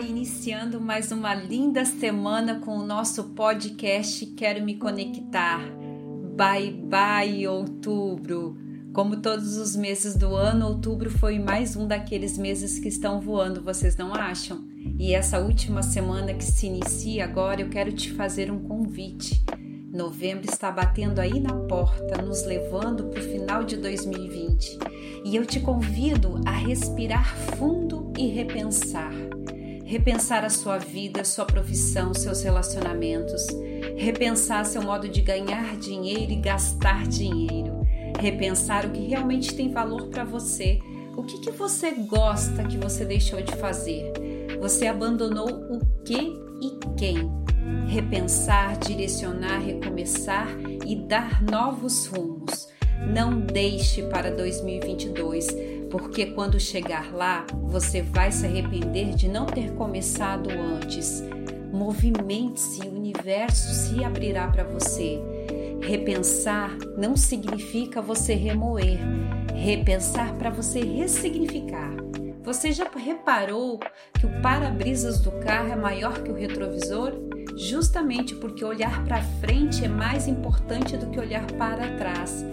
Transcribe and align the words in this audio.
Iniciando 0.00 0.80
mais 0.80 1.12
uma 1.12 1.34
linda 1.34 1.84
semana 1.84 2.58
com 2.58 2.76
o 2.76 2.84
nosso 2.84 3.30
podcast 3.30 4.26
Quero 4.26 4.64
Me 4.64 4.74
Conectar. 4.76 5.60
Bye 6.36 6.72
bye, 6.72 7.46
outubro! 7.46 8.58
Como 8.92 9.20
todos 9.20 9.56
os 9.56 9.76
meses 9.76 10.16
do 10.16 10.34
ano, 10.34 10.66
outubro 10.66 11.08
foi 11.10 11.38
mais 11.38 11.76
um 11.76 11.86
daqueles 11.86 12.36
meses 12.36 12.78
que 12.78 12.88
estão 12.88 13.20
voando, 13.20 13.62
vocês 13.62 13.96
não 13.96 14.12
acham? 14.12 14.64
E 14.98 15.14
essa 15.14 15.38
última 15.38 15.82
semana 15.82 16.34
que 16.34 16.44
se 16.44 16.66
inicia 16.66 17.24
agora, 17.24 17.60
eu 17.60 17.68
quero 17.68 17.92
te 17.92 18.12
fazer 18.12 18.50
um 18.50 18.58
convite. 18.58 19.44
Novembro 19.92 20.50
está 20.50 20.72
batendo 20.72 21.20
aí 21.20 21.38
na 21.38 21.54
porta, 21.54 22.20
nos 22.20 22.44
levando 22.44 23.04
para 23.04 23.20
o 23.20 23.24
final 23.24 23.62
de 23.62 23.76
2020. 23.76 24.76
E 25.24 25.36
eu 25.36 25.46
te 25.46 25.60
convido 25.60 26.40
a 26.44 26.50
respirar 26.50 27.34
fundo 27.56 28.12
e 28.18 28.26
repensar 28.26 29.12
repensar 29.84 30.44
a 30.44 30.50
sua 30.50 30.78
vida, 30.78 31.24
sua 31.24 31.44
profissão, 31.44 32.14
seus 32.14 32.42
relacionamentos, 32.42 33.46
repensar 33.96 34.64
seu 34.64 34.82
modo 34.82 35.08
de 35.08 35.20
ganhar 35.20 35.76
dinheiro 35.76 36.32
e 36.32 36.36
gastar 36.36 37.06
dinheiro, 37.06 37.86
repensar 38.18 38.86
o 38.86 38.90
que 38.90 39.06
realmente 39.06 39.54
tem 39.54 39.70
valor 39.70 40.08
para 40.08 40.24
você, 40.24 40.78
o 41.16 41.22
que, 41.22 41.38
que 41.38 41.50
você 41.50 41.92
gosta 41.92 42.64
que 42.64 42.78
você 42.78 43.04
deixou 43.04 43.40
de 43.42 43.54
fazer, 43.56 44.12
você 44.60 44.86
abandonou 44.86 45.48
o 45.48 45.80
que 46.04 46.34
e 46.60 46.78
quem. 46.96 47.30
Repensar, 47.86 48.78
direcionar, 48.78 49.58
recomeçar 49.58 50.48
e 50.86 50.96
dar 50.96 51.42
novos 51.42 52.06
rumos. 52.06 52.68
Não 53.12 53.40
deixe 53.40 54.02
para 54.04 54.30
2022 54.30 55.48
porque 55.98 56.26
quando 56.26 56.58
chegar 56.58 57.14
lá, 57.14 57.46
você 57.52 58.02
vai 58.02 58.32
se 58.32 58.44
arrepender 58.44 59.14
de 59.14 59.28
não 59.28 59.46
ter 59.46 59.70
começado 59.74 60.50
antes. 60.50 61.22
Movimente-se, 61.72 62.80
o 62.80 62.96
universo 62.96 63.72
se 63.72 64.02
abrirá 64.02 64.48
para 64.48 64.64
você. 64.64 65.22
Repensar 65.80 66.76
não 66.98 67.16
significa 67.16 68.02
você 68.02 68.34
remoer, 68.34 68.98
repensar 69.54 70.34
para 70.34 70.50
você 70.50 70.80
ressignificar. 70.80 71.94
Você 72.42 72.72
já 72.72 72.90
reparou 72.96 73.78
que 74.18 74.26
o 74.26 74.42
para-brisas 74.42 75.20
do 75.20 75.30
carro 75.30 75.72
é 75.72 75.76
maior 75.76 76.24
que 76.24 76.30
o 76.30 76.34
retrovisor? 76.34 77.12
Justamente 77.56 78.34
porque 78.34 78.64
olhar 78.64 79.04
para 79.04 79.22
frente 79.22 79.84
é 79.84 79.88
mais 79.88 80.26
importante 80.26 80.96
do 80.96 81.06
que 81.10 81.20
olhar 81.20 81.46
para 81.52 81.96
trás. 81.96 82.44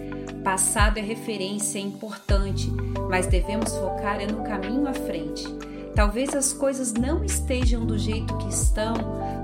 Passado 0.43 0.97
é 0.97 1.01
referência, 1.01 1.79
é 1.79 1.81
importante, 1.81 2.71
mas 3.11 3.27
devemos 3.27 3.75
focar 3.75 4.21
é 4.21 4.25
no 4.25 4.41
caminho 4.41 4.87
à 4.87 4.93
frente. 4.93 5.45
Talvez 5.93 6.33
as 6.33 6.53
coisas 6.53 6.93
não 6.93 7.25
estejam 7.25 7.85
do 7.85 7.99
jeito 7.99 8.37
que 8.37 8.47
estão, 8.47 8.93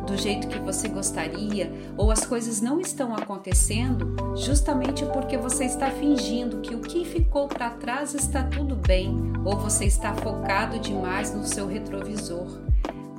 do 0.05 0.15
jeito 0.15 0.47
que 0.47 0.57
você 0.57 0.87
gostaria, 0.87 1.69
ou 1.97 2.09
as 2.09 2.25
coisas 2.25 2.61
não 2.61 2.79
estão 2.79 3.13
acontecendo 3.13 4.15
justamente 4.37 5.05
porque 5.07 5.37
você 5.37 5.65
está 5.65 5.91
fingindo 5.91 6.61
que 6.61 6.73
o 6.73 6.79
que 6.79 7.03
ficou 7.03 7.49
para 7.49 7.71
trás 7.71 8.13
está 8.13 8.41
tudo 8.43 8.77
bem, 8.77 9.13
ou 9.43 9.57
você 9.57 9.83
está 9.83 10.13
focado 10.13 10.79
demais 10.79 11.35
no 11.35 11.45
seu 11.45 11.67
retrovisor. 11.67 12.47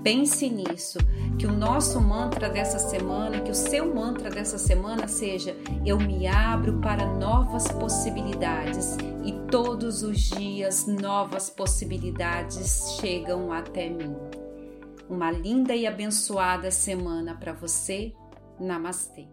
Pense 0.03 0.49
nisso, 0.49 0.99
que 1.39 1.47
o 1.47 1.53
nosso 1.53 2.01
mantra 2.01 2.49
dessa 2.49 2.79
semana, 2.79 3.41
que 3.41 3.51
o 3.51 3.55
seu 3.55 3.95
mantra 3.95 4.31
dessa 4.31 4.59
semana 4.59 5.09
seja: 5.09 5.57
eu 5.85 5.99
me 5.99 6.27
abro 6.27 6.81
para 6.81 7.05
novas 7.05 7.69
possibilidades 7.69 8.97
e 9.25 9.33
todos 9.51 10.03
os 10.03 10.21
dias 10.21 10.87
novas 10.87 11.51
possibilidades 11.51 12.99
chegam 13.01 13.53
até 13.53 13.89
mim. 13.89 14.17
Uma 15.09 15.31
linda 15.31 15.75
e 15.75 15.87
abençoada 15.87 16.71
semana 16.71 17.35
para 17.35 17.53
você. 17.53 18.13
Namastê. 18.61 19.29